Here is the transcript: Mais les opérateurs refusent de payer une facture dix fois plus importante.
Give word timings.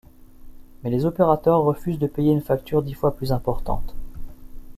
Mais 0.83 0.89
les 0.89 1.05
opérateurs 1.05 1.61
refusent 1.61 1.99
de 1.99 2.07
payer 2.07 2.31
une 2.31 2.41
facture 2.41 2.81
dix 2.81 2.95
fois 2.95 3.13
plus 3.15 3.31
importante. 3.31 3.93